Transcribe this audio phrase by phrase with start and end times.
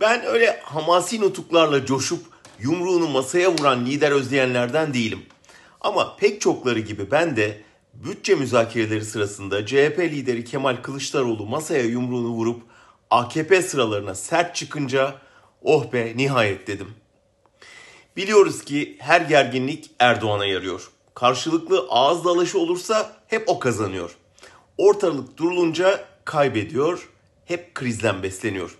[0.00, 2.24] Ben öyle hamasi nutuklarla coşup
[2.60, 5.22] yumruğunu masaya vuran lider özleyenlerden değilim.
[5.80, 7.62] Ama pek çokları gibi ben de
[7.94, 12.62] bütçe müzakereleri sırasında CHP lideri Kemal Kılıçdaroğlu masaya yumruğunu vurup
[13.10, 15.14] AKP sıralarına sert çıkınca
[15.62, 16.94] oh be nihayet dedim.
[18.16, 20.90] Biliyoruz ki her gerginlik Erdoğan'a yarıyor.
[21.14, 24.16] Karşılıklı ağız dalaşı olursa hep o kazanıyor.
[24.78, 27.08] Ortalık durulunca kaybediyor,
[27.44, 28.78] hep krizden besleniyor.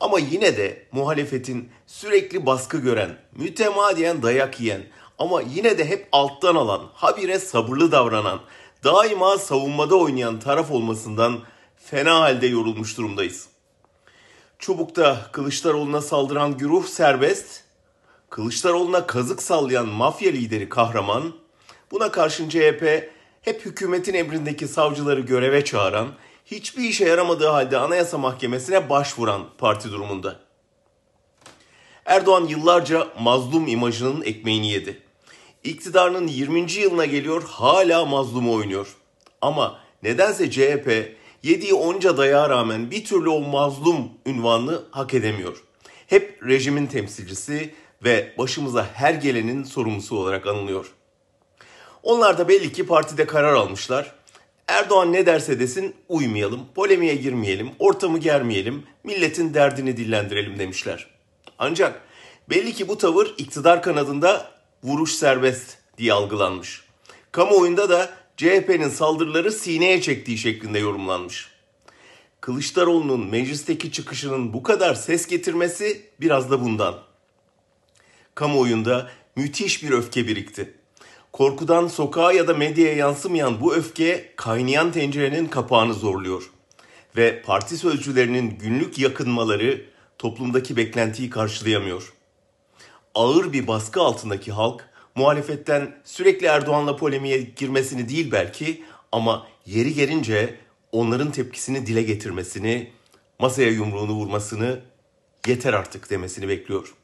[0.00, 4.82] Ama yine de muhalefetin sürekli baskı gören, mütemadiyen dayak yiyen
[5.18, 8.40] ama yine de hep alttan alan, habire sabırlı davranan,
[8.84, 11.40] daima savunmada oynayan taraf olmasından
[11.76, 13.48] fena halde yorulmuş durumdayız.
[14.58, 17.64] Çubuk'ta Kılıçdaroğlu'na saldıran güruh serbest,
[18.30, 21.32] Kılıçdaroğlu'na kazık sallayan mafya lideri kahraman,
[21.90, 23.10] buna karşın CHP
[23.42, 26.08] hep hükümetin emrindeki savcıları göreve çağıran,
[26.50, 30.36] hiçbir işe yaramadığı halde Anayasa Mahkemesi'ne başvuran parti durumunda.
[32.04, 35.02] Erdoğan yıllarca mazlum imajının ekmeğini yedi.
[35.64, 36.72] İktidarının 20.
[36.72, 38.96] yılına geliyor hala mazlumu oynuyor.
[39.40, 45.64] Ama nedense CHP yediği onca dayağa rağmen bir türlü o mazlum ünvanını hak edemiyor.
[46.06, 47.74] Hep rejimin temsilcisi
[48.04, 50.92] ve başımıza her gelenin sorumlusu olarak anılıyor.
[52.02, 54.19] Onlar da belli ki partide karar almışlar.
[54.70, 61.06] Erdoğan ne derse desin uymayalım, polemiğe girmeyelim, ortamı germeyelim, milletin derdini dillendirelim demişler.
[61.58, 62.02] Ancak
[62.50, 64.50] belli ki bu tavır iktidar kanadında
[64.84, 66.84] vuruş serbest diye algılanmış.
[67.32, 71.48] Kamuoyunda da CHP'nin saldırıları sineye çektiği şeklinde yorumlanmış.
[72.40, 76.98] Kılıçdaroğlu'nun meclisteki çıkışının bu kadar ses getirmesi biraz da bundan.
[78.34, 80.79] Kamuoyunda müthiş bir öfke birikti.
[81.32, 86.50] Korkudan sokağa ya da medyaya yansımayan bu öfke kaynayan tencerenin kapağını zorluyor.
[87.16, 89.86] Ve parti sözcülerinin günlük yakınmaları
[90.18, 92.12] toplumdaki beklentiyi karşılayamıyor.
[93.14, 100.54] Ağır bir baskı altındaki halk muhalefetten sürekli Erdoğan'la polemiğe girmesini değil belki ama yeri gelince
[100.92, 102.90] onların tepkisini dile getirmesini,
[103.38, 104.80] masaya yumruğunu vurmasını
[105.46, 106.94] yeter artık demesini bekliyor.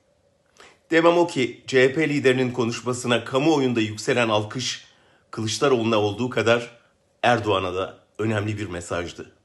[0.90, 4.84] Demem o ki CHP liderinin konuşmasına kamuoyunda yükselen alkış
[5.30, 6.70] Kılıçdaroğlu'na olduğu kadar
[7.22, 9.35] Erdoğan'a da önemli bir mesajdı.